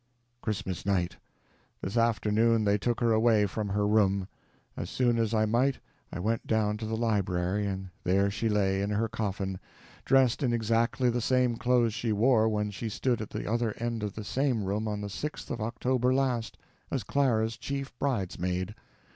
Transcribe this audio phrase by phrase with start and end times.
[0.41, 4.27] CHRISTMAS NIGHT.—This afternoon they took her away from her room.
[4.75, 5.77] As soon as I might,
[6.11, 9.59] I went down to the library, and there she lay, in her coffin,
[10.03, 14.01] dressed in exactly the same clothes she wore when she stood at the other end
[14.01, 16.57] of the same room on the 6th of October last,
[16.89, 18.73] as Clara's chief bridesmaid.